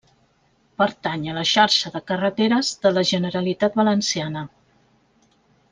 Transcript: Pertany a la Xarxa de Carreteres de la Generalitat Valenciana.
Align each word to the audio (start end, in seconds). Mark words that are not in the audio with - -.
Pertany 0.81 1.27
a 1.33 1.35
la 1.39 1.43
Xarxa 1.49 1.91
de 1.97 2.01
Carreteres 2.11 2.71
de 2.87 2.93
la 2.97 3.05
Generalitat 3.13 3.81
Valenciana. 3.83 4.47